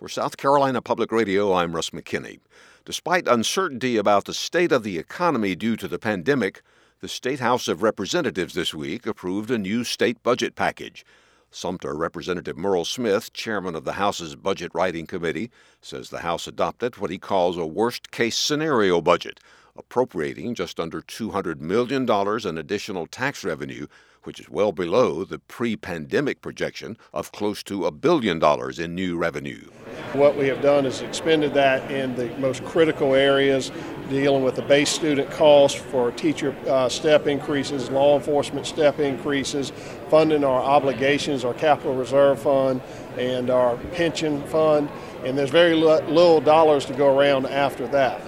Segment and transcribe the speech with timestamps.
[0.00, 2.40] For South Carolina Public Radio, I'm Russ McKinney.
[2.86, 6.62] Despite uncertainty about the state of the economy due to the pandemic,
[7.00, 11.04] the State House of Representatives this week approved a new state budget package.
[11.50, 15.50] Sumter Representative Murrell Smith, chairman of the House's Budget Writing Committee,
[15.82, 19.38] says the House adopted what he calls a worst case scenario budget,
[19.76, 22.08] appropriating just under $200 million
[22.48, 23.86] in additional tax revenue
[24.24, 28.94] which is well below the pre pandemic projection of close to a billion dollars in
[28.94, 29.68] new revenue.
[30.12, 33.70] What we have done is expended that in the most critical areas,
[34.08, 39.70] dealing with the base student cost for teacher uh, step increases, law enforcement step increases,
[40.08, 42.80] funding our obligations, our capital reserve fund,
[43.18, 44.88] and our pension fund.
[45.24, 48.20] And there's very little dollars to go around after that.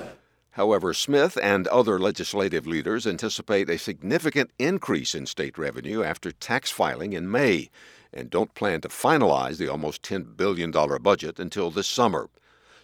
[0.52, 6.70] However, Smith and other legislative leaders anticipate a significant increase in state revenue after tax
[6.70, 7.70] filing in May
[8.12, 12.28] and don't plan to finalize the almost $10 billion budget until this summer.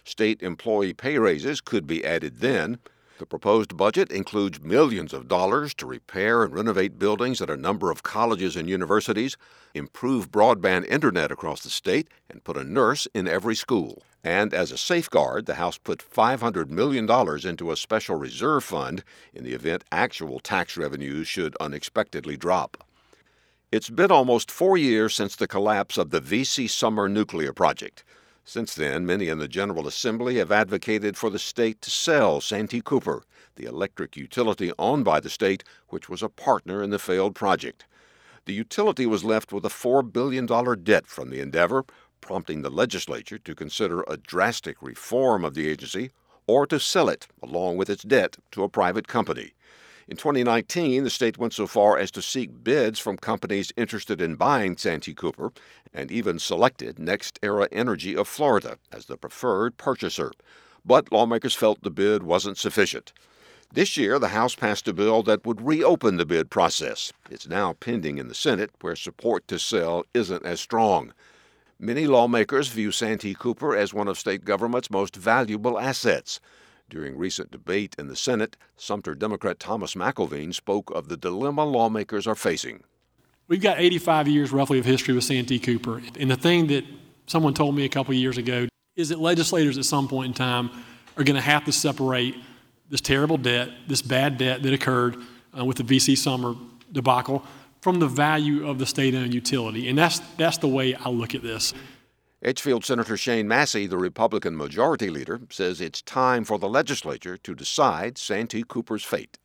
[0.03, 2.79] State employee pay raises could be added then.
[3.19, 7.91] The proposed budget includes millions of dollars to repair and renovate buildings at a number
[7.91, 9.35] of colleges and universities,
[9.73, 14.03] improve broadband internet across the state, and put a nurse in every school.
[14.23, 17.09] And as a safeguard, the House put $500 million
[17.45, 19.03] into a special reserve fund
[19.33, 22.85] in the event actual tax revenues should unexpectedly drop.
[23.69, 28.05] It's been almost four years since the collapse of the VC Summer nuclear project.
[28.49, 32.81] Since then, many in the General Assembly have advocated for the state to sell Santee
[32.81, 33.21] Cooper,
[33.57, 37.85] the electric utility owned by the state, which was a partner in the failed project.
[38.45, 40.47] The utility was left with a $4 billion
[40.83, 41.85] debt from the endeavor,
[42.21, 46.09] prompting the legislature to consider a drastic reform of the agency
[46.47, 49.53] or to sell it, along with its debt, to a private company.
[50.09, 54.37] In 2019, the state went so far as to seek bids from companies interested in
[54.37, 55.51] buying Santee Cooper
[55.93, 60.31] and even selected NextEra Energy of Florida as the preferred purchaser.
[60.83, 63.13] But lawmakers felt the bid wasn't sufficient.
[63.71, 67.13] This year, the House passed a bill that would reopen the bid process.
[67.29, 71.13] It's now pending in the Senate, where support to sell isn't as strong.
[71.79, 76.39] Many lawmakers view Santee Cooper as one of state government's most valuable assets.
[76.89, 82.25] During recent debate in the Senate, Sumter Democrat Thomas McElveen spoke of the dilemma lawmakers
[82.25, 82.83] are facing.
[83.47, 86.01] We've got 85 years roughly of history with Santee Cooper.
[86.19, 86.83] And the thing that
[87.27, 90.71] someone told me a couple years ago is that legislators at some point in time
[91.15, 92.35] are going to have to separate
[92.89, 95.17] this terrible debt, this bad debt that occurred
[95.57, 96.55] uh, with the VC Summer
[96.91, 97.43] debacle,
[97.81, 99.89] from the value of the state owned utility.
[99.89, 101.73] And that's, that's the way I look at this.
[102.41, 107.53] Edgefield Senator Shane Massey, the Republican majority leader, says it's time for the legislature to
[107.53, 109.37] decide Santee Cooper's fate.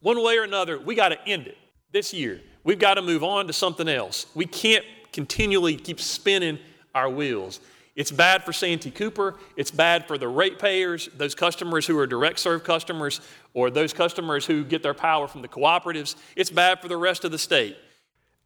[0.00, 1.56] One way or another, we got to end it
[1.92, 2.40] this year.
[2.64, 4.26] We've got to move on to something else.
[4.34, 6.58] We can't continually keep spinning
[6.96, 7.60] our wheels.
[7.94, 9.36] It's bad for Santee Cooper.
[9.56, 13.20] It's bad for the ratepayers, those customers who are direct serve customers,
[13.54, 16.16] or those customers who get their power from the cooperatives.
[16.34, 17.76] It's bad for the rest of the state.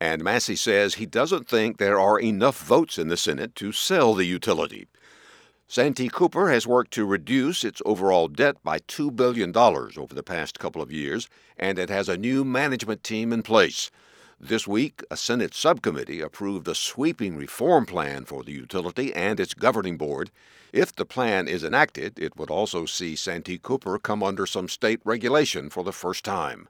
[0.00, 4.14] And Massey says he doesn't think there are enough votes in the Senate to sell
[4.14, 4.88] the utility.
[5.68, 10.58] Santee Cooper has worked to reduce its overall debt by $2 billion over the past
[10.58, 13.90] couple of years, and it has a new management team in place.
[14.40, 19.52] This week, a Senate subcommittee approved a sweeping reform plan for the utility and its
[19.52, 20.30] governing board.
[20.72, 25.00] If the plan is enacted, it would also see Santee Cooper come under some state
[25.04, 26.68] regulation for the first time.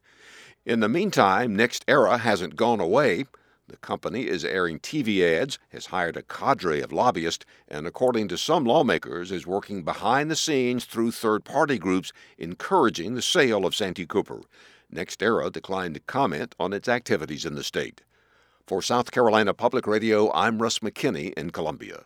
[0.66, 3.24] In the meantime, NextEra hasn't gone away.
[3.68, 8.36] The company is airing TV ads, has hired a cadre of lobbyists, and according to
[8.36, 13.74] some lawmakers, is working behind the scenes through third party groups encouraging the sale of
[13.74, 14.42] Santee Cooper.
[14.92, 18.02] NextEra declined to comment on its activities in the state.
[18.66, 22.04] For South Carolina Public Radio, I'm Russ McKinney in Columbia.